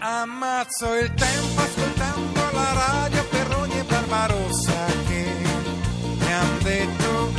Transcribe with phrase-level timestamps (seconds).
[0.00, 5.26] Ammazzo il tempo ascoltando la radio per ogni Barbarossa che
[6.18, 7.32] mi han detto.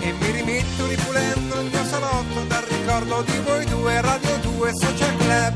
[0.00, 5.16] E mi rimetto ripulendo il mio salotto dal ricordo di voi due, Radio 2 Social
[5.18, 5.54] Club.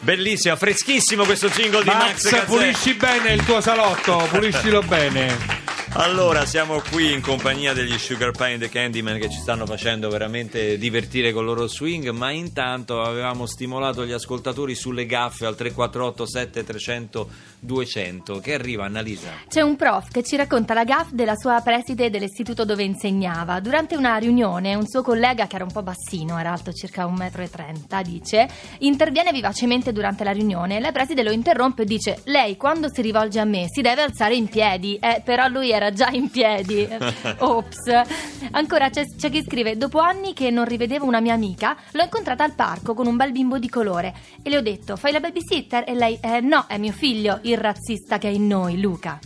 [0.00, 2.44] Bellissimo, freschissimo questo jingle di Max, Max, Gazzè.
[2.44, 5.68] pulisci bene il tuo salotto, puliscilo bene.
[5.94, 10.08] Allora, siamo qui in compagnia degli Sugar Pie and the Candyman che ci stanno facendo
[10.08, 15.56] veramente divertire con il loro swing, ma intanto avevamo stimolato gli ascoltatori sulle gaffe al
[15.56, 17.28] 348 7300
[17.60, 19.30] 200 che arriva Annalisa.
[19.48, 23.60] C'è un prof che ci racconta la gaff della sua preside dell'istituto dove insegnava.
[23.60, 27.98] Durante una riunione, un suo collega, che era un po' bassino, era alto circa 1,30
[27.98, 30.80] m, dice, interviene vivacemente durante la riunione.
[30.80, 34.36] La preside lo interrompe e dice, lei quando si rivolge a me si deve alzare
[34.36, 34.96] in piedi.
[34.96, 36.86] Eh, però lui era già in piedi.
[37.40, 37.90] Ops.
[38.50, 42.44] Ancora c'è, c'è chi scrive, dopo anni che non rivedevo una mia amica, l'ho incontrata
[42.44, 45.84] al parco con un bel bimbo di colore e le ho detto, fai la babysitter?
[45.86, 49.18] E lei, "Eh, no, è mio figlio, il razzista che è in noi, Luca.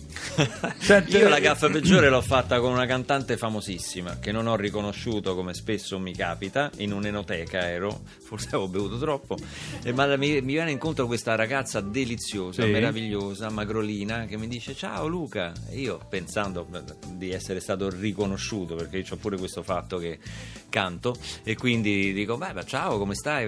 [0.78, 5.34] Senti, Io la gaffa peggiore l'ho fatta con una cantante famosissima che non ho riconosciuto
[5.34, 9.36] come spesso mi capita, in un'enoteca ero, forse avevo bevuto troppo,
[9.82, 12.70] e ma mi, mi viene incontro questa ragazza deliziosa, Sì.
[12.70, 16.66] meravigliosa, magrolina, che mi dice ciao Luca, e io pensando
[17.12, 20.18] di essere stato riconosciuto, perché io ho pure questo fatto che
[20.74, 23.46] canto, e quindi dico beh, beh, ciao come stai?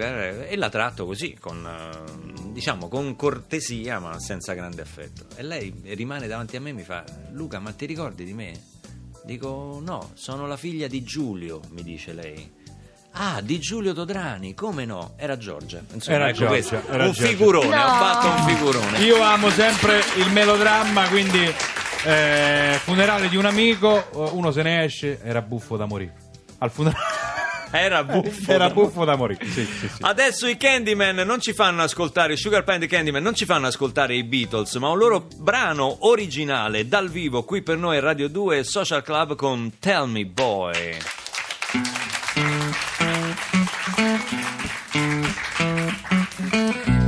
[0.49, 5.25] E la tratto così, con, eh, diciamo, con cortesia ma senza grande affetto.
[5.35, 8.53] E lei rimane davanti a me e mi fa Luca ma ti ricordi di me?
[9.25, 12.55] Dico no, sono la figlia di Giulio, mi dice lei.
[13.19, 15.15] Ah, di Giulio Todrani, come no?
[15.17, 15.83] Era Giorgia.
[15.95, 17.27] Insomma, Era ecco Giorgia, era un Giorgia.
[17.27, 17.83] figurone, No.
[17.83, 18.99] ho fatto un figurone.
[19.01, 21.43] Io amo sempre il melodramma, quindi
[22.05, 26.15] eh, funerale di un amico, uno se ne esce, era buffo da morire.
[26.59, 27.05] Al funerale
[27.71, 28.51] Era buffo.
[28.51, 29.45] era da- buffo da morire.
[29.47, 29.99] Sì, sì, sì.
[30.01, 34.15] Adesso i Candyman non ci fanno ascoltare, i Sugar the Candyman non ci fanno ascoltare
[34.15, 38.65] i Beatles, ma un loro brano originale dal vivo qui per noi a Radio 2
[38.65, 40.97] Social Club con Tell Me Boy.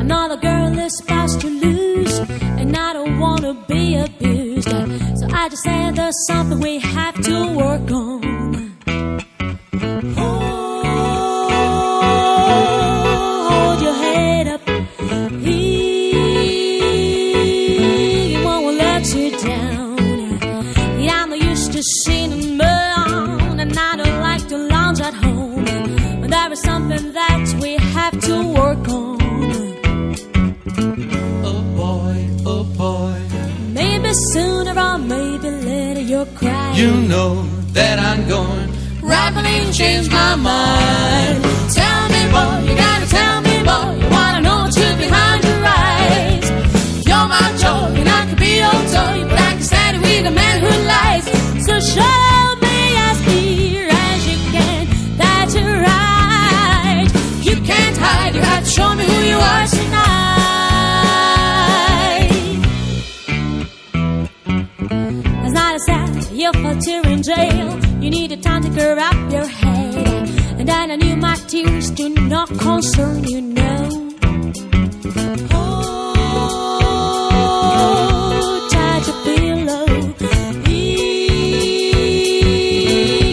[0.00, 2.18] Another girl is fast to lose,
[2.60, 4.68] and I don't wanna be abused.
[4.68, 8.76] So I just said there's something we have to work on.
[10.16, 10.37] Hold
[36.78, 38.68] you know that I'm going.
[39.02, 41.42] rapidly change my mind.
[41.74, 45.62] Tell me, boy, you gotta tell me, boy, you wanna know the truth behind your
[45.66, 46.46] eyes.
[47.08, 50.30] You're my joy, and I could be your toy, but I can stand it with
[50.32, 51.24] a man who lies.
[51.66, 52.78] So show me
[53.08, 54.82] as clear as you can
[55.18, 57.08] that you're right.
[57.48, 59.07] You can't hide, you have show me
[66.70, 67.78] a tear in jail.
[68.02, 70.28] You need a time to clear up your head.
[70.58, 74.04] And then I knew my tears do not concern you, no.
[77.30, 79.86] Oh, touch pillow.
[80.66, 80.80] He,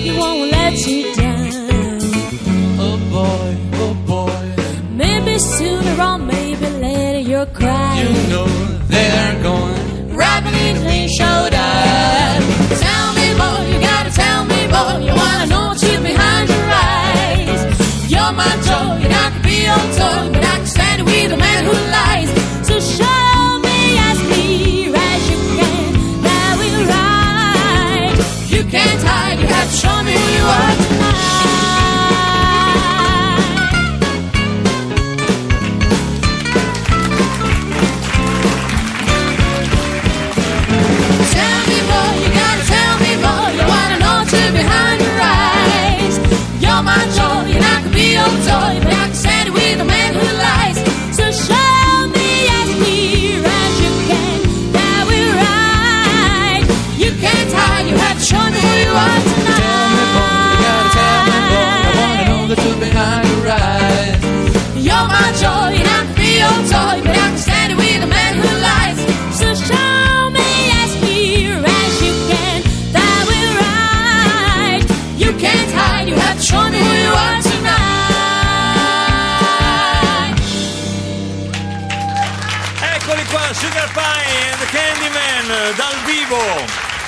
[0.06, 2.00] he won't let you down.
[2.86, 3.48] Oh boy,
[3.84, 4.46] oh boy,
[4.92, 8.02] Maybe sooner or maybe later you'll cry.
[8.02, 8.48] you know
[8.94, 10.16] they're going.
[10.16, 11.54] rapidly showed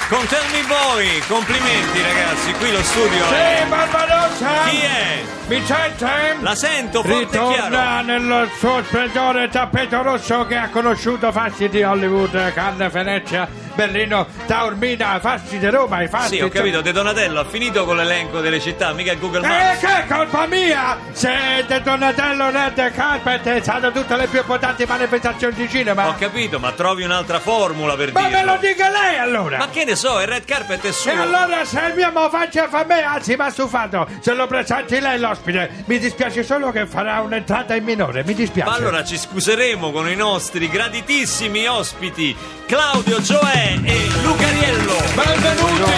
[0.09, 3.59] Con Tell Me Boy, complimenti ragazzi, qui lo studio è...
[3.62, 4.48] Sì, Barbarossa!
[4.69, 5.21] Chi è?
[5.48, 6.38] Mi sente?
[6.39, 7.51] La sento forte e chiaro.
[7.51, 13.50] Ritorna nel suo splendore tappeto rosso che ha conosciuto fasti di Hollywood, Cannes, Venezia,
[13.81, 16.38] Berlino, Taormina, fasti di Roma, i fasti...
[16.38, 19.47] Sì, ho capito, De Donatello ha finito con l'elenco delle città, mica il Google Eh,
[19.47, 19.79] Maps.
[19.79, 20.97] che colpa mia!
[21.12, 26.07] Se De Donatello Red Carpet è stato tutte le più importanti manifestazioni di cinema.
[26.07, 28.53] Ho capito, ma trovi un'altra formula per Ma me dirlo.
[28.53, 29.57] lo dica lei allora!
[29.59, 31.12] Ma che ne so, il red carpet è suo.
[31.12, 34.47] E allora se il mio mo faccia fa me, anzi mi ha stufato, se lo
[34.47, 38.68] presenti lei l'ospite, mi dispiace solo che farà un'entrata in minore, mi dispiace.
[38.69, 42.35] Ma allora ci scuseremo con i nostri graditissimi ospiti
[42.65, 44.98] Claudio Gioè e Lucariello.
[45.14, 45.94] Benvenuti!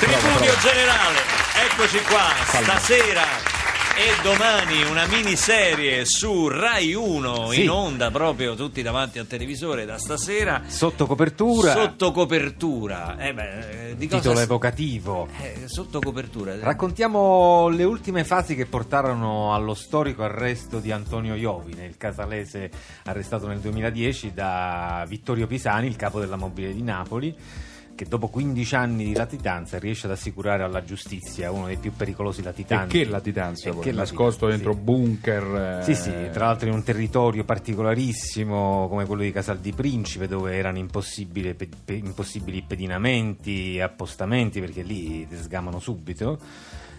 [0.00, 1.18] Tripudio generale,
[1.54, 3.49] eccoci qua, stasera
[4.00, 7.64] e domani una miniserie su Rai 1 Sì.
[7.64, 10.62] in onda proprio tutti davanti al televisore da stasera.
[10.66, 13.18] Sotto copertura, Sotto copertura.
[13.18, 15.28] Eh beh, eh, di cosa titolo s- evocativo.
[15.42, 16.58] eh, sotto copertura.
[16.58, 22.70] Raccontiamo le ultime fasi che portarono allo storico arresto di Antonio Iovine, il casalese
[23.04, 27.36] arrestato nel 2010 da Vittorio Pisani, il capo della mobile di Napoli,
[28.00, 32.40] che dopo 15 anni di latitanza riesce ad assicurare alla giustizia uno dei più pericolosi
[32.40, 32.96] E latitanti.
[32.98, 34.78] che latitanza, E poi, che nascosto latitanza, dentro sì.
[34.80, 35.78] bunker.
[35.80, 40.26] eh, Sì, sì, tra l'altro in un territorio particolarissimo come quello di Casal di Principe
[40.28, 46.38] dove erano impossibili, pe- pe- impossibili pedinamenti, appostamenti perché lì ti sgamano subito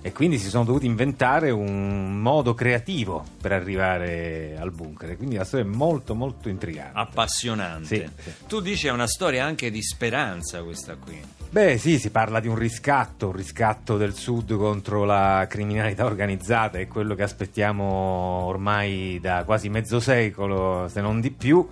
[0.01, 5.45] e quindi si sono dovuti inventare un modo creativo per arrivare al bunker quindi la
[5.45, 6.97] storia è molto molto intrigante.
[6.97, 7.85] Appassionante.
[7.85, 8.31] Sì, sì.
[8.47, 11.21] Tu dici è una storia anche di speranza questa qui.
[11.49, 16.79] Beh sì, si parla di un riscatto, un riscatto del Sud contro la criminalità organizzata,
[16.79, 17.83] è quello che aspettiamo
[18.45, 21.67] ormai da quasi mezzo secolo, se non di più.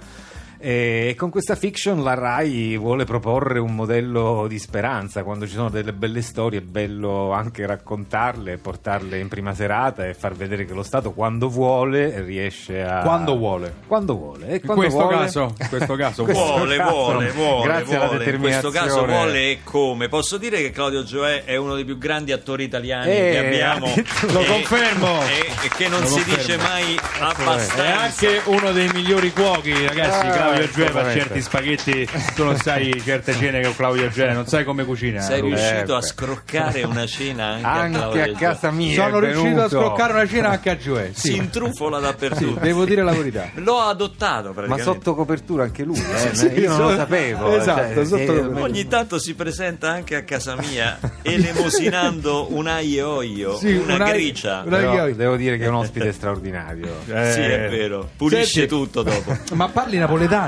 [0.61, 5.69] E con questa fiction la RAI vuole proporre un modello di speranza, quando ci sono
[5.69, 10.73] delle belle storie è bello anche raccontarle, portarle in prima serata e far vedere che
[10.73, 13.01] lo Stato quando vuole riesce a...
[13.03, 13.73] Quando vuole.
[13.87, 14.47] Quando vuole.
[14.49, 16.57] E In quando questo vuole- caso, in questo caso Questo vuole.
[16.59, 18.23] Vuole, caso, vuole, vuole, grazie alla vuole.
[18.29, 20.07] In questo caso determinazione- vuole e come?
[20.09, 23.85] Posso dire che Claudio Gioè è uno dei più grandi attori italiani Eh, che abbiamo.
[24.33, 25.21] Lo E- confermo.
[25.23, 26.35] E, e che non Lo si confermo.
[26.37, 27.99] dice mai È abbastanza.
[28.01, 30.25] anche uno dei migliori cuochi, ragazzi.
[30.27, 31.19] Ah, Claudio Gioè fa assolutamente.
[31.19, 32.09] certi spaghetti.
[32.35, 35.21] Tu non sai certe cene con Claudio Gioè, non sai come cucina.
[35.21, 35.55] Sei Luca.
[35.55, 36.05] riuscito a beh.
[36.05, 38.93] scroccare una cena anche, Anche a Claudio a casa mia.
[39.03, 39.69] Sono è riuscito a venuto.
[39.69, 41.09] scroccare una cena anche a Gioè.
[41.13, 41.35] Si Sì.
[41.35, 42.59] intrufola Sì, dappertutto.
[42.59, 43.49] devo dire la verità.
[43.55, 46.17] L'ho adottato Ma sotto copertura anche lui, eh?
[46.35, 47.55] Sì, io non lo sapevo.
[47.57, 48.61] esatto, cioè, sotto sì, copertura.
[48.61, 54.11] Ogni tanto si presenta anche a casa mia elemosinando un aglio olio, Sì, una una-
[54.11, 54.63] gricia.
[54.65, 56.87] una- Però devo dire che è un ospite straordinario.
[57.07, 58.09] Eh, Sì, è vero.
[58.15, 59.37] Pulisce senti, tutto dopo.
[59.53, 60.38] Ma parli napoletano?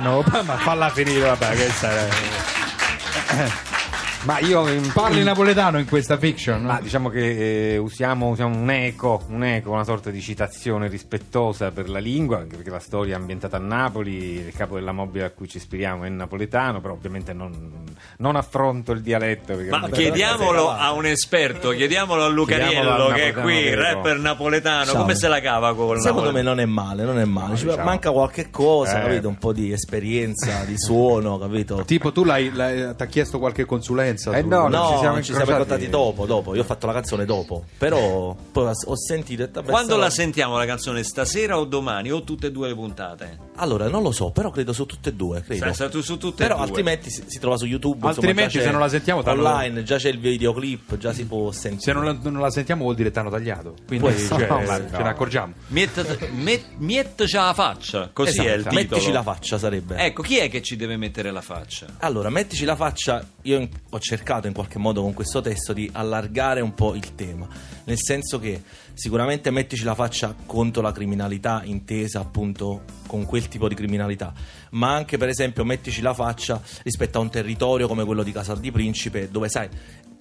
[0.43, 2.07] Ma falla finire, vabbè, che sarà.
[4.23, 6.61] Ma io in- Parli in- napoletano in questa fiction?
[6.63, 11.71] Ma diciamo che eh, usiamo, usiamo un eco, un eco, una sorta di citazione rispettosa
[11.71, 15.25] per la lingua, anche perché la storia è ambientata a Napoli, il capo della mobile
[15.25, 17.83] a cui ci ispiriamo è napoletano, però ovviamente non,
[18.17, 19.55] non affronto il dialetto.
[19.55, 23.45] perché Ma ormai- chiediamolo a un esperto, chiediamolo a Lucariello Chiediamolo al che è napoletano
[23.47, 23.81] qui, vero.
[23.81, 25.01] rapper napoletano, Ciao.
[25.01, 27.55] come se la cava con il Secondo me non è male, non è male.
[27.57, 27.83] Ci diciamo.
[27.83, 29.05] manca qualche cosa, Eh.
[29.07, 29.27] capito?
[29.27, 31.83] Un po' di esperienza, di suono, capito?
[31.85, 33.65] Tipo, tu l'hai, l'hai- ti ha chiesto qualche
[34.11, 34.31] consulenza?
[34.37, 36.55] Eh su- no, non No, ci siamo ci siamo incontrati dopo, dopo.
[36.55, 37.63] Io ho fatto la canzone dopo.
[37.77, 39.43] Però poi ho sentito.
[39.43, 41.03] e Quando la sentiamo la canzone?
[41.03, 42.11] Stasera o domani?
[42.11, 43.37] O tutte e due le puntate?
[43.55, 45.41] Allora, non lo so, però credo su tutte e due.
[45.41, 45.73] Credo.
[45.73, 46.65] Sei tu su tutte Però e due.
[46.67, 47.95] altrimenti si, si trova su YouTube.
[47.95, 51.51] insomma, Altrimenti, c'è se non la sentiamo, online, già c'è il videoclip, già si può
[51.51, 51.81] sentire.
[51.81, 53.75] Se non la, non la sentiamo vuol dire t'hanno tagliato.
[53.87, 54.97] Quindi cioè, No, ma ce no.
[55.03, 55.53] ne accorgiamo.
[55.67, 58.75] Miet- met- Mietteci la faccia, così Esatto, è il titolo.
[58.81, 59.95] Mettici la faccia sarebbe.
[59.97, 61.85] Ecco, chi è che ci deve mettere la faccia?
[61.99, 66.59] Allora, mettici la faccia, io ho cercato in qualche modo con questo testo di allargare
[66.59, 67.47] un po' il tema,
[67.85, 68.61] nel senso che
[68.93, 74.33] sicuramente mettici la faccia contro la criminalità intesa appunto con quel tipo di criminalità,
[74.71, 78.59] ma anche per esempio mettici la faccia rispetto a un territorio come quello di Casal
[78.59, 79.69] di Principe, dove sai,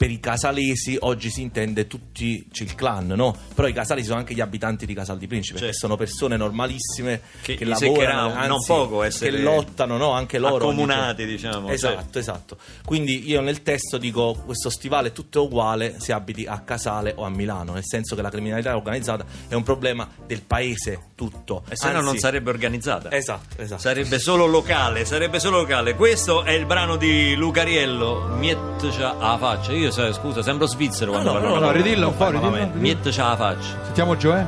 [0.01, 3.37] per i casalesi oggi si intende tutti c'è il clan, no?
[3.55, 5.73] Però i casali sono anche gli abitanti di Casal di Principe, Certo.
[5.75, 10.13] che sono persone normalissime Che che, lavorano, anzi, non poco essere che lottano, no?
[10.13, 11.33] Anche loro accomunati, giorno.
[11.37, 12.19] diciamo, Esatto, certo.
[12.19, 12.57] esatto.
[12.87, 17.25] Quindi io nel testo dico questo stivale è tutto uguale se abiti a Casale o
[17.25, 21.63] a Milano, nel senso che la criminalità organizzata è un problema del paese tutto.
[21.69, 23.13] E se no non sarebbe organizzata.
[23.13, 23.83] Esatto, esatto.
[23.83, 25.95] Sarebbe solo locale, sarebbe solo locale.
[25.95, 29.73] Questo è il brano di Lucariello, Miettecia a faccia.
[29.73, 31.55] Io io scusa, sembro svizzero quando no, parlo.
[31.55, 33.11] No, no, no, ridilla un po', ridilla.
[33.11, 33.77] ce la faccio.
[33.85, 34.47] Sentiamo Gioè.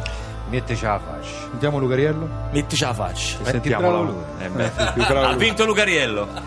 [0.49, 1.31] Metteci la faccio.
[1.49, 2.29] Sentiamo Lucariello.
[2.53, 3.39] Metteci la faccia.
[3.43, 4.15] Sentiamola lui.
[4.39, 4.71] Eh.
[5.09, 6.27] Ha vinto Lucariello.
[6.27, 6.43] La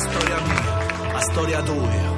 [0.00, 2.16] storia mia, la storia tua.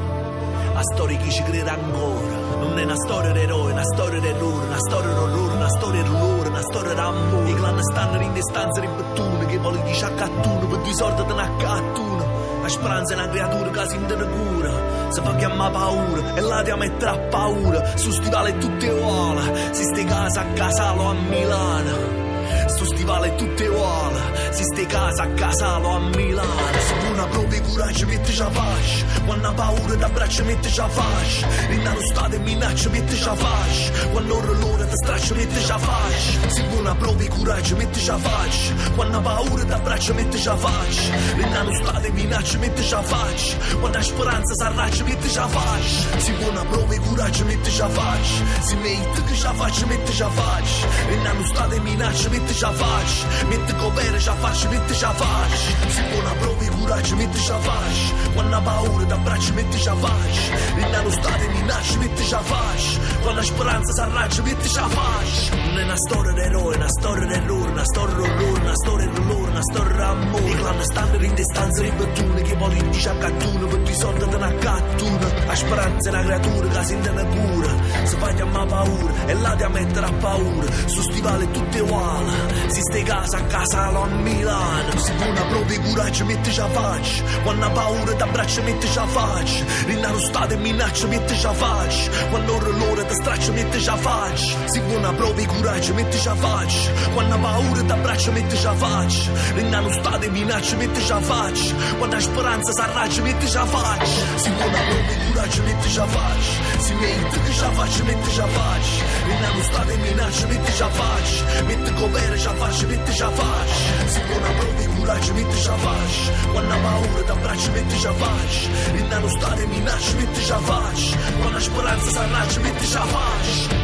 [0.72, 2.38] La storia chi ci crede ancora.
[2.60, 6.62] Non è una storia d'eroe, una storia d'errore, una storia d'orrore, una storia d'orrore, una
[6.62, 7.50] storia d'amore.
[7.50, 12.39] I clan stanno in distanza di bettone che vogliono di sciaccattone per disorderti una cattuna
[12.70, 14.72] speranza è una creatura che si intende cura,
[15.10, 17.96] si fa chiamare paura e la ti mettere a paura.
[17.96, 22.18] Su stivale tutte uguali, si ste casa a Casalo a Milano.
[22.66, 27.09] Sto stivale tutte uguali, si ste casa a Casalo a Milano.
[27.30, 31.46] Proprio coraggio mette ci faccia, quando paura d'abbraccio mette ci faccia.
[31.68, 35.66] Rinna lo stato e minaccia mette ci faccia, quando ora l'ora ti straccia mette ci
[35.66, 36.48] faccia.
[36.48, 41.36] Se una proprio coraggio mette ci faccia, quando paura d'abbraccio mette ci faccia.
[41.36, 46.18] Rinna lo stato e minaccia mette ci faccia, quando ha speranza s'arraccia mette ci faccia.
[46.18, 50.86] Se una proprio coraggio mette ci faccia, se mette che mette ci faccia.
[51.08, 55.90] Rinna lo stato e minaccia mette ci faccia, mette copere ci faccia mette ci faccia.
[55.90, 60.74] Se una proprio coraggio mette ci faccia, quando ha paura d'abbraccio mette ci faccia.
[60.74, 65.56] Rinna lo stato e minaccia mette ci faccia, quando ha speranza s'arraccia mette ci faccia.
[65.56, 69.62] Non è una storia d'eroe, una storia d'errore, una storia d'orrore, una storia d'olore, una
[69.62, 70.50] storia d'amore.
[70.50, 75.28] I clan stanno in distanza ripettune, che politici accattuno, per i soldi te ne accattuno.
[75.46, 77.74] La speranza è una creatura che si intende cura,
[78.04, 80.66] si fa chiamare paura e là ti mettere a paura.
[80.86, 82.32] Su stivale tutte uguali,
[82.66, 84.98] si ste casa a Casalo a Milano.
[84.98, 89.64] Se una proprio coraggio mette ci faccia, quando ha paura t'abbraccia mette ci faccia.
[89.86, 94.56] Rinna lo stato e minaccia mette ci faccia, quando l'ora ti straccia mette ci faccia.
[94.66, 99.30] Se una proprio coraggio mette ci faccia, quando paura t'abbraccia mette ci faccia.
[99.54, 104.04] Rinna lo stato e minaccia mette ci faccia, quando ha speranza s'arraccia mette ci faccia.
[104.36, 109.04] Se una proprio coraggio mette ci faccia, si mette che ci faccia mette ci faccia.
[109.26, 114.06] Rinna stato e minaccia mette ci faccia, mette copere ci faccia mette ci faccia.
[114.06, 118.92] Se una proprio coraggio mette ci faccia, quando paura t'abbraccia mette ci faccia.
[118.92, 123.78] Rinna lo stato e minaccia mette ci faccia, quando ha speranza s'arraccia mette ci faccia.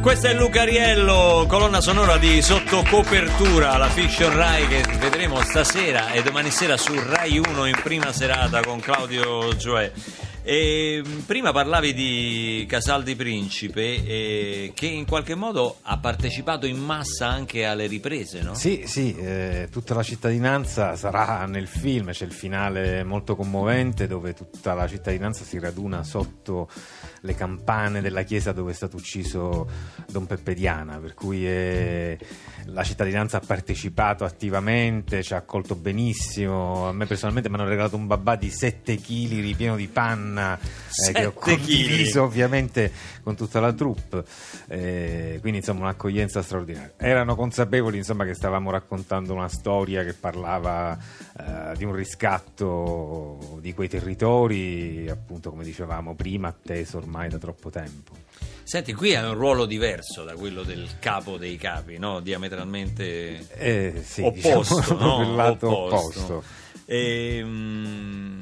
[0.00, 6.22] Questo è Luca Riello, colonna sonora di Sottocopertura, la fiction Rai che vedremo stasera e
[6.22, 9.92] domani sera su Rai 1 in prima serata con Claudio Gioè.
[10.42, 16.78] E, mh, prima parlavi di Casaldi Principe eh, che in qualche modo ha partecipato in
[16.78, 18.54] massa anche alle riprese, no?
[18.54, 24.32] Sì, sì, eh, tutta la cittadinanza sarà nel film, c'è il finale molto commovente dove
[24.32, 26.70] tutta la cittadinanza si raduna sotto
[27.20, 29.68] le campane della chiesa dove è stato ucciso
[30.08, 32.18] Don Peppe Diana, per cui eh,
[32.64, 37.96] la cittadinanza ha partecipato attivamente, ci ha accolto benissimo, a me personalmente mi hanno regalato
[37.96, 42.90] un babà di 7 kg ripieno di panna eh, che ho 7 condiviso ovviamente
[43.22, 44.24] con tutta la troupe,
[44.68, 46.92] eh, quindi insomma un'accoglienza straordinaria.
[46.96, 50.96] Erano consapevoli insomma che stavamo raccontando una storia che parlava
[51.38, 57.70] eh, di un riscatto di quei territori, appunto come dicevamo prima, atteso ormai da troppo
[57.70, 58.16] tempo.
[58.62, 62.20] Senti, qui è un ruolo diverso da quello del capo dei capi, no?
[62.20, 65.34] Diametralmente Eh, sì, opposto, diciamo, no?
[65.34, 66.20] lato Opposto.
[66.20, 66.44] opposto.
[66.86, 68.38] Ehm,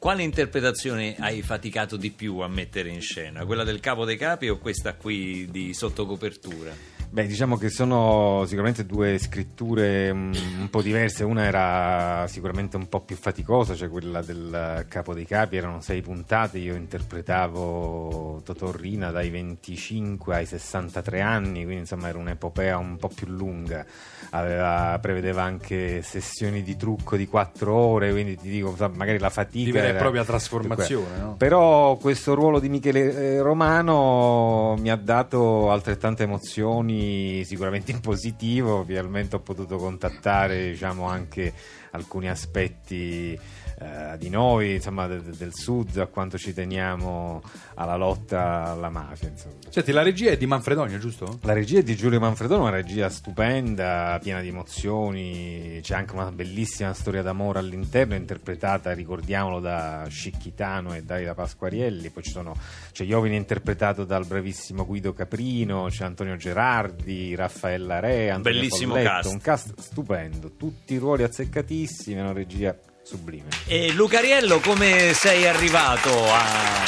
[0.00, 3.44] quale interpretazione hai faticato di più a mettere in scena?
[3.44, 6.99] Quella del capo dei capi o questa qui di sottocopertura?
[7.12, 11.24] Beh, diciamo che sono sicuramente due scritture mm, un po' diverse.
[11.24, 16.02] Una era sicuramente un po' più faticosa, cioè quella del Capo dei Capi, erano sei
[16.02, 16.58] puntate.
[16.58, 23.08] Io interpretavo Totò Rina dai 25 ai 63 anni, quindi insomma era un'epopea un po'
[23.08, 23.84] più lunga.
[24.30, 29.64] Aveva- prevedeva anche sessioni di trucco di 4 ore, quindi ti dico, magari la fatica.
[29.64, 31.34] Di vera e propria trasformazione, no?
[31.34, 36.98] però questo ruolo di Michele eh, Romano mi ha dato altrettante emozioni,
[37.44, 41.52] sicuramente in positivo, finalmente ho potuto contattare diciamo, anche
[41.92, 43.38] alcuni aspetti
[43.80, 47.42] eh, di noi, insomma de- de- del sud, a quanto ci teniamo
[47.76, 49.28] alla lotta alla mafia.
[49.28, 49.54] Insomma.
[49.70, 51.38] Senti, la regia è di Manfredonio, giusto?
[51.42, 56.30] La regia è di Giulio Manfredono, una regia stupenda, piena di emozioni, c'è anche una
[56.30, 62.54] bellissima storia d'amore all'interno, interpretata, ricordiamolo, da Scicchitano e Dalila Pasquarielli, poi ci sono,
[62.92, 69.10] c'è Iovine interpretato dal bravissimo Guido Caprino, c'è Antonio Gerardi, Raffaella Re, Antonio Bellissimo Folletto,
[69.10, 69.32] cast.
[69.32, 73.48] un cast stupendo, tutti ruoli azzeccatissimi, una regia sublime.
[73.66, 76.82] E Lucariello, come sei arrivato a,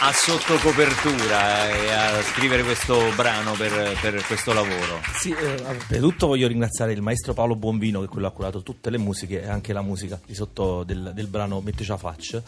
[0.00, 5.00] a sottocopertura e a scrivere questo brano per, per questo lavoro?
[5.14, 8.32] Sì, eh, prima di tutto voglio ringraziare il maestro Paolo Bonvino che è quello che
[8.32, 11.92] ha curato tutte le musiche e anche la musica di sotto del, del brano Metteci
[11.92, 12.42] a faccia.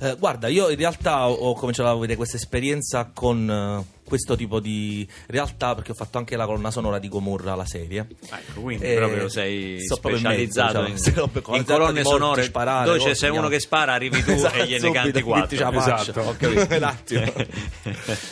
[0.00, 4.36] Eh, guarda, io in realtà ho, ho cominciato a avere questa esperienza con, eh, questo
[4.36, 8.06] tipo di realtà perché ho fatto anche la colonna sonora di Gomorra, la serie.
[8.30, 11.30] Ecco, quindi Eh, proprio sei sto proprio in mezzo, specializzato diciamo.
[11.34, 14.30] In, la in colonne sonore sparare, dove c'è cose, se uno che spara arrivi tu
[14.36, 16.00] Esatto, e gliene subito, canti quattro la faccia.
[16.10, 16.20] Esatto.
[16.20, 16.66] Ho capito.
[16.76, 17.32] Un attimo.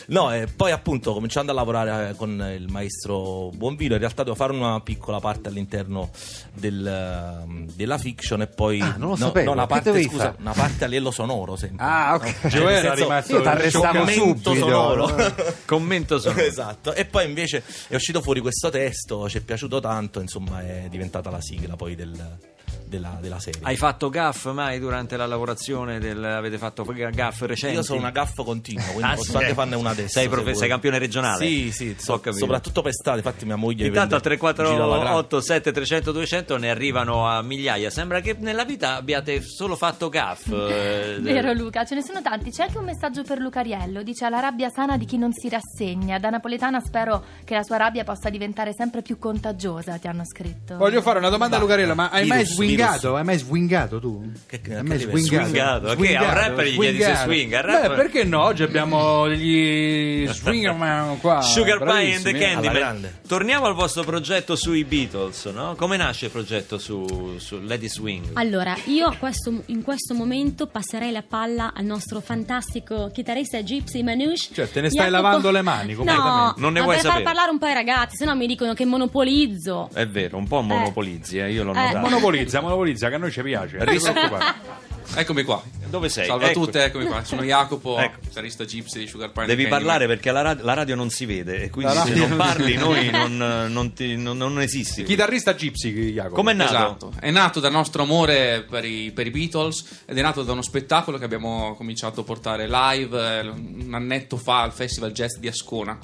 [0.07, 4.35] no, e poi appunto cominciando a lavorare eh, con il maestro Buonvino, in realtà devo
[4.35, 6.09] fare una piccola parte all'interno
[6.53, 9.45] del, ehm, della fiction e poi Ah, non lo no, sapevo.
[9.45, 10.35] no, una parte, scusa, fare?
[10.39, 11.85] una parte a livello sonoro sempre.
[11.85, 12.35] Ah, ok.
[12.43, 14.53] No, Gioele nel era senso, rimasto io t'arrestavo commento subito.
[14.53, 15.15] sonoro.
[15.65, 16.93] commento sonoro esatto.
[16.93, 21.29] E poi invece è uscito fuori questo testo, ci è piaciuto tanto, insomma, è diventata
[21.29, 22.53] la sigla poi del-
[22.85, 23.61] della, della serie.
[23.63, 28.11] hai fatto gaff mai durante la lavorazione del, avete fatto gaff recenti Io sono una
[28.11, 29.37] gaff continua, quindi Ah, posso sì.
[29.37, 30.09] anche farne una adesso.
[30.09, 33.87] sei, se profe- sei campione regionale Sì, sì, so- soprattutto per estate, infatti mia moglie
[33.87, 34.23] Intanto grande.
[34.29, 37.89] 348 7 300 200 ne arrivano a migliaia.
[37.89, 40.47] Sembra che nella vita abbiate solo fatto gaff.
[40.51, 42.51] eh, Vero Luca, ce ne sono tanti.
[42.51, 44.03] C'è anche un messaggio per Lucariello.
[44.03, 46.17] Dice la rabbia sana di chi non si rassegna.
[46.19, 50.77] Da napoletana spero che la sua rabbia possa diventare sempre più contagiosa, ti hanno scritto.
[50.77, 52.99] Voglio fare una domanda a Lucarello, ma hai Virus, mai swingato?
[52.99, 53.17] virus.
[53.17, 54.31] Hai mai swingato tu?
[54.47, 55.17] Che- che hai mai livello?
[55.19, 55.95] Swingato?
[55.95, 58.43] Che a un rapper gli chiedi se swing, al Beh, rapper- perché no?
[58.43, 61.41] Oggi abbiamo gli swingerman qua.
[61.41, 62.39] Sugar Pie and the eh.
[62.39, 63.09] Candyman.
[63.27, 65.75] Torniamo al vostro progetto sui Beatles, no?
[65.77, 68.29] Come nasce il progetto su, su Lady Swing?
[68.33, 74.03] Allora, io a questo- in questo momento passerei la palla al nostro fantastico chitarrista Gypsy
[74.03, 74.49] Manouche.
[74.53, 76.59] Cioè, te ne stai Jacopo- lavando le mani No, completamente.
[76.61, 77.23] Non ne vuoi per far sapere?
[77.23, 79.89] parlare un po' ai ragazzi, sennò mi dicono che monopolizzo.
[79.93, 81.99] È vero, un po' monopolizzi, eh, io l'ho Eh, notato.
[82.45, 83.77] Monopolizza, monopolizza, che a noi ci piace.
[83.77, 84.83] Non ti preoccupare.
[85.17, 85.61] Eccomi qua.
[85.87, 86.25] Dove sei?
[86.25, 86.65] Salve a Ecco.
[86.65, 87.23] tutti, eccomi qua.
[87.23, 88.17] Sono Jacopo, Ecco.
[88.27, 89.45] chitarrista gypsy di Sugar Pine.
[89.45, 89.79] Devi Candyman.
[89.85, 92.37] parlare perché la radio, la radio non si vede e quindi La se radio non
[92.37, 92.83] non si parli vede.
[92.83, 95.03] noi non, non ti- non- non esisti.
[95.03, 96.35] Chitarrista Gypsy, Jacopo.
[96.35, 96.73] Com'è nato?
[96.73, 100.51] Esatto, è nato dal nostro amore per i, per i Beatles ed è nato da
[100.53, 105.35] uno spettacolo che abbiamo cominciato a portare live eh, un annetto fa al Festival Jazz
[105.37, 105.97] di Ascona,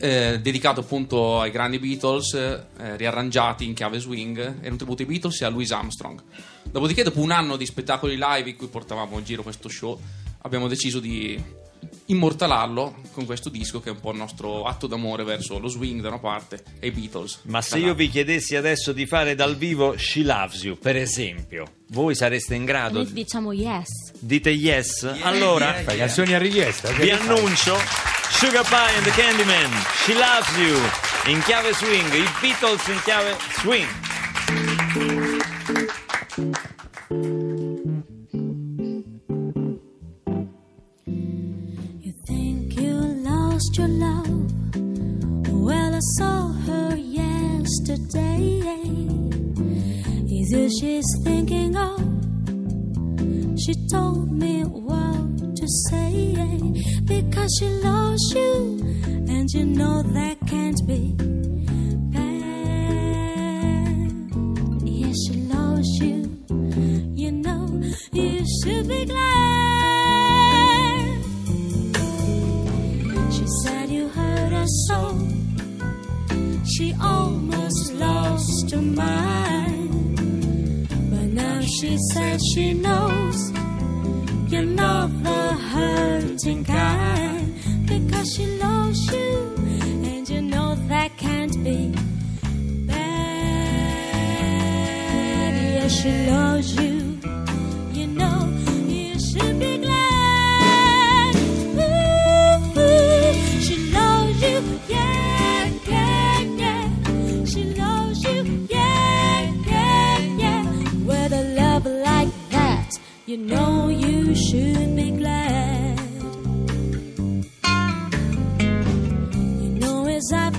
[0.00, 5.08] eh, dedicato appunto ai grandi Beatles, eh, riarrangiati in chiave swing, e un tributo ai
[5.08, 6.22] Beatles e a Louis Armstrong.
[6.64, 9.98] Dopodiché, dopo un anno di spettacoli live in cui portavamo in giro questo show,
[10.42, 11.56] abbiamo deciso di
[12.06, 16.00] immortalarlo con questo disco che è un po' il nostro atto d'amore verso lo swing
[16.00, 17.40] da una parte e i Beatles.
[17.44, 21.66] Ma se io vi chiedessi adesso di fare dal vivo She Loves You, per esempio,
[21.88, 23.02] voi sareste in grado?
[23.02, 24.12] Noi diciamo yes.
[24.18, 25.04] Dite yes?
[25.22, 26.90] Allora Fai canzoni a richiesta.
[26.92, 29.68] vi annuncio Sugar Pie and the Candyman,
[30.06, 30.76] She Loves You,
[31.26, 33.88] in chiave swing, i Beatles in chiave swing.
[41.98, 42.94] You think you
[43.26, 44.52] lost your love?
[45.50, 48.60] Well, I saw her yesterday.
[50.30, 51.98] Is it she's thinking of?
[53.58, 55.37] She told me what
[57.04, 58.78] because she loves you,
[59.28, 61.14] and you know that can't be
[62.14, 62.22] bad.
[64.82, 66.24] Yes, she loves you.
[67.14, 69.24] You know you should be glad.
[73.30, 75.18] She said you hurt her so.
[76.64, 80.16] She almost lost her mind.
[81.10, 83.52] But now she says she knows
[84.48, 85.10] you're not
[85.78, 86.17] the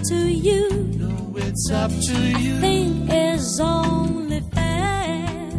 [0.09, 0.67] to you.
[1.35, 5.51] It's up to you I think it's only fair.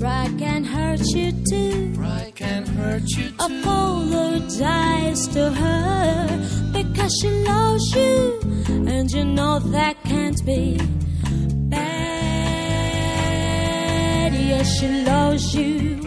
[0.00, 1.92] Pride can hurt you too.
[1.94, 6.26] Pride can hurt you Apologize to her
[6.72, 8.40] because she loves you,
[8.92, 10.78] and you know that can't be
[11.70, 11.88] bad.
[14.34, 15.54] Yes, she loves.
[15.54, 16.00] You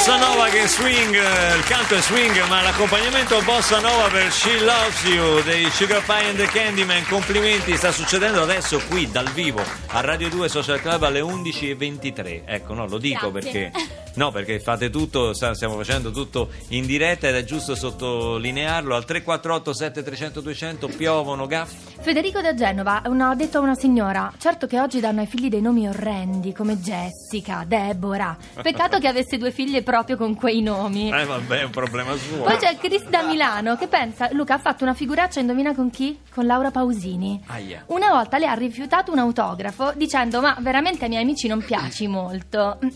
[0.00, 4.58] bossa nova che swing, eh, il canto è swing, ma l'accompagnamento bossa nova per She
[4.60, 7.04] Loves You dei Sugar Pie and the Candyman.
[7.04, 12.42] Complimenti, sta succedendo adesso qui dal vivo a Radio 2 Social Club alle 11.23.
[12.46, 13.70] Ecco, no, lo dico Grazie.
[13.70, 13.88] perché
[14.20, 18.94] No, perché fate tutto, stiamo facendo tutto in diretta ed è giusto sottolinearlo.
[18.94, 21.72] Al 348 7300 200 piovono gaff.
[22.02, 25.62] Federico da Genova ha detto a una signora: Certo che oggi danno ai figli dei
[25.62, 28.36] nomi orrendi come Jessica, Deborah.
[28.60, 31.10] Peccato che avesse due figlie proprio con quei nomi.
[31.10, 32.42] Eh vabbè, è un problema suo.
[32.42, 36.18] Poi c'è Chris da Milano che pensa: Luca ha fatto una figuraccia, indovina con chi?
[36.30, 37.42] Con Laura Pausini.
[37.46, 37.84] Aia.
[37.86, 42.06] Una volta le ha rifiutato un autografo dicendo: Ma veramente ai miei amici non piaci
[42.06, 42.78] molto.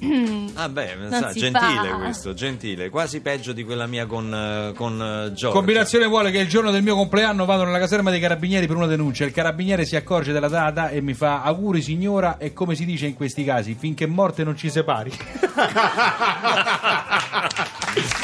[0.56, 1.96] Ah beh, sa, gentile fa.
[1.96, 5.50] questo, gentile, quasi peggio di quella mia con, eh, con eh, Giorgio.
[5.50, 8.86] Combinazione vuole che il giorno del mio compleanno vado nella caserma dei carabinieri per una
[8.86, 9.24] denuncia.
[9.24, 13.06] Il carabiniere si accorge della data e mi fa auguri signora e come si dice
[13.06, 15.12] in questi casi, finché morte non ci separi.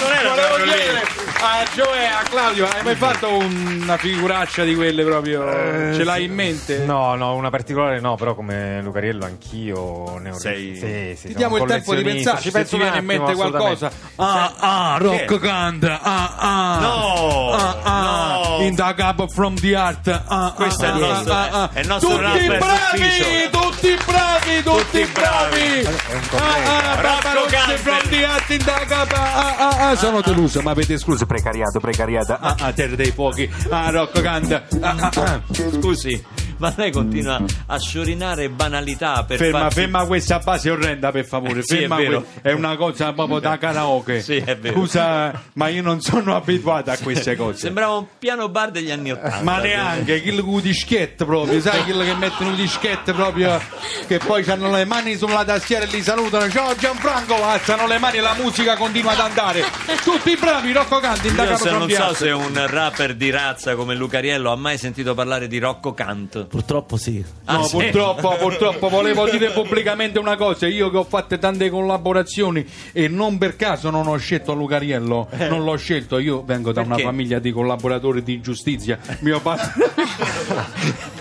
[0.01, 1.03] Non era Volevo chiedere
[1.43, 5.49] a Gioè, a Claudio, hai mai fatto una figuraccia di quelle proprio?
[5.51, 6.25] Eh, Ce l'hai sì.
[6.27, 6.79] in mente?
[6.85, 11.35] No, no, una particolare no, però come Lucariello anch'io ne ho Sei- sì, sì, Ti
[11.35, 13.91] diamo il tempo di pensarci Ci se penso ti viene in mente qualcosa.
[14.17, 16.01] Ah, ah, rock canta.
[16.03, 16.79] Ah, ah.
[16.81, 18.65] No, Ah, ah, no.
[18.65, 20.23] in the cup from the art.
[20.27, 24.63] Ah, Questo ah, è il nostro- ah, ah, è il nostro Tutti bravi, tutti bravi,
[24.63, 25.83] tutti, Tutti bravi.
[25.83, 25.83] bravi.
[25.83, 26.71] È un collega.
[26.71, 27.79] Ah, ah, Rocco Barbarossa Canter.
[27.79, 29.13] from the art in the cup.
[29.15, 32.39] Ah, ah, ah, sono deluso, ma avete escluso precariato, precariata.
[32.41, 33.51] Ah, ah, terra dei fuochi.
[33.71, 34.67] Ah, Rocco canta.
[34.81, 35.43] Ah, ah, ah.
[35.53, 36.23] Scusi,
[36.61, 41.63] ma lei continua a sciorinare banalità per Ferma, farsi- ferma questa base orrenda per favore.
[41.63, 42.25] Sì, è ferma vero.
[42.43, 44.21] que- è una cosa proprio da karaoke.
[44.21, 44.75] Sì, è vero.
[44.77, 47.59] Scusa, ma io non sono abituato a queste cose.
[47.59, 49.43] Sembrava un piano bar degli anni Ottanta.
[49.43, 53.61] Ma neanche, quello con i dischetti proprio, sai quello che mettono i dischetti proprio,
[54.07, 58.19] che poi hanno le mani sulla tastiera e li salutano, ciao Gianfranco, alzano le mani
[58.19, 59.65] e la musica continua ad andare.
[60.05, 64.51] Tutti bravi, Rocco Canti, Io se non so se un rapper di razza come Lucariello
[64.53, 66.47] ha mai sentito parlare di Rocco Kant.
[66.51, 67.25] Purtroppo sì.
[67.45, 67.77] Ah, No, sì?
[67.77, 70.67] purtroppo, purtroppo volevo dire pubblicamente una cosa.
[70.67, 75.63] Io che ho fatto tante collaborazioni e non per caso non ho scelto Lucariello, non
[75.63, 76.19] l'ho scelto.
[76.19, 77.05] Io vengo da una Perché?
[77.05, 78.99] famiglia di collaboratori di giustizia.
[79.21, 79.73] Mio padre.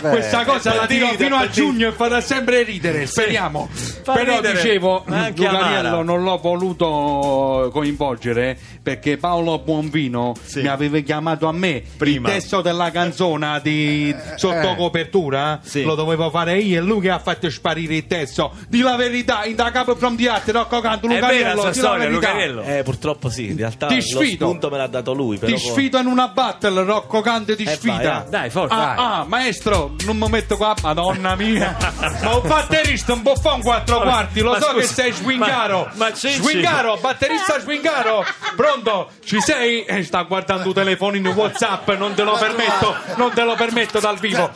[0.00, 3.06] Questa cosa la dirò fino a giugno e farà sempre ridere.
[3.06, 3.68] Speriamo.
[3.70, 10.62] Fa Però ridere, dicevo, Lucariello non l'ho voluto coinvolgere perché Paolo Buonvino Sì.
[10.62, 12.28] mi aveva chiamato a me Prima.
[12.28, 14.74] il testo della canzone di sotto
[15.20, 15.82] copertura Sì.
[15.82, 19.44] lo dovevo fare io e lui che ha fatto sparire il testo di la verità
[19.44, 22.62] in da capo from the art Rocco Canto sta di la storia, verità Lucariello.
[22.62, 24.46] Eh, purtroppo sì, in realtà Ti lo sfido.
[24.46, 25.36] spunto me l'ha dato lui.
[25.38, 28.30] Però ti sfido in una battle Rocco Canto ti Eh, sfida vai, eh.
[28.30, 28.74] Dai, forza.
[28.74, 31.76] ah, ah, maestro non mi metto qua madonna mia
[32.22, 35.12] ma un batterista un po' fa un quattro quarti lo ma so scusa, che sei
[35.12, 38.24] swingaro ma- ma swingaro batterista swingaro
[38.56, 39.84] pronto ci sei?
[39.84, 44.18] Eh, sta guardando il telefonino whatsapp non te lo permetto non te lo permetto dal
[44.18, 44.50] vivo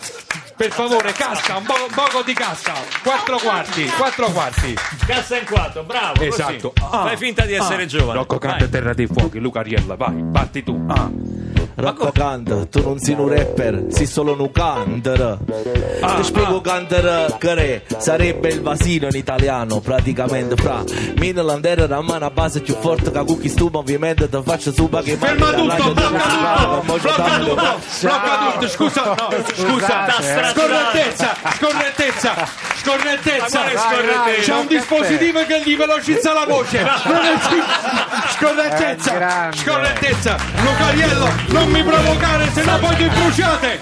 [0.56, 4.74] per favore cassa un, po- un poco di cassa quattro quarti quattro quarti
[5.06, 6.14] Cassa in quattro, bravo.
[6.14, 6.28] così.
[6.28, 7.86] esatto Fai finta di essere Ah.
[7.86, 8.18] giovane.
[8.20, 8.38] Rocco.
[8.38, 11.10] Canto Terra dei Fuochi Luca Riella vai batti tu ah.
[11.76, 15.38] Rocco Canter, tu non sei un rapper, sei solo un canter.
[16.00, 16.60] Ah, Ti spiego ah.
[16.60, 20.82] canter che re, sarebbe il vasino in italiano, praticamente fra
[21.16, 25.02] Mineland era la mano a base più forte che cookie stu movimento ti faccio suba
[25.02, 27.54] che Ferma tutto, blocca tutto, blocca tutto,
[28.00, 30.06] blocca tutto, scusa, no, scusa,
[30.52, 32.34] scorrettezza, scorrettezza,
[32.76, 34.42] scorrettezza, scorrettezza?
[34.42, 36.84] c'è un dispositivo che gli velocizza la voce,
[38.37, 39.56] scorrettezza, È grande.
[39.56, 41.28] scorrettezza, Lucariello,
[41.64, 43.81] non mi provocare, se no poi bruciate.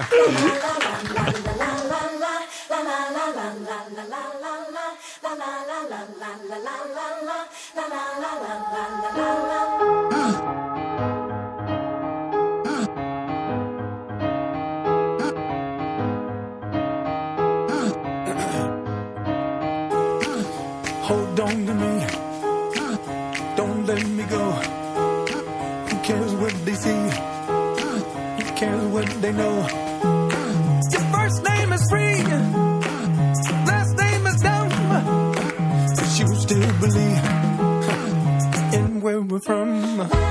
[21.02, 22.06] Hold on to me.
[23.56, 24.52] Don't let me go.
[25.88, 27.11] Who cares what they see?
[28.92, 29.54] What they know?
[30.92, 32.22] Your first name is free.
[33.64, 34.68] Last name is dumb.
[35.96, 37.24] But you still believe
[38.74, 40.21] in where we're from.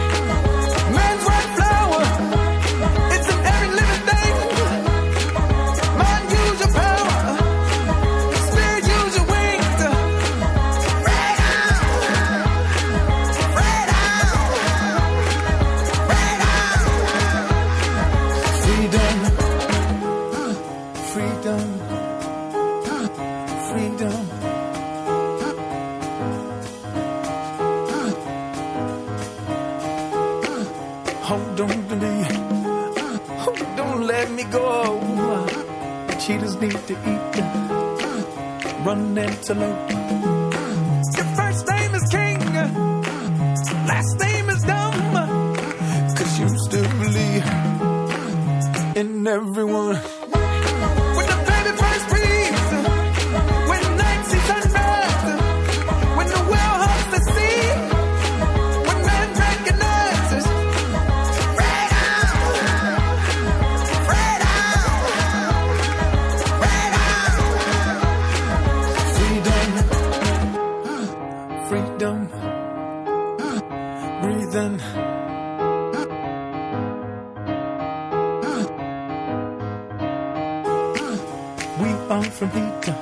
[31.31, 32.25] On to me,
[33.39, 34.99] oh, don't let me go.
[36.19, 37.35] Cheetahs need to eat,
[38.85, 40.40] run antelope.
[82.21, 82.95] come from Peter,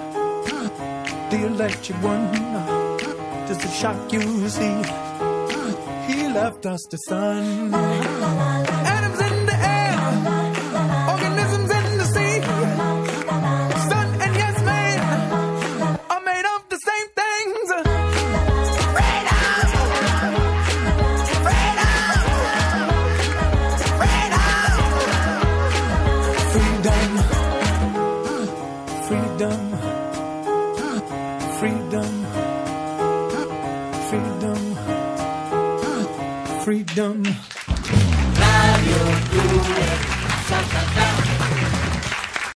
[1.30, 2.32] The electric one,
[3.48, 4.82] just a shock you see.
[6.08, 7.74] He left us the sun.
[7.74, 9.22] Adam's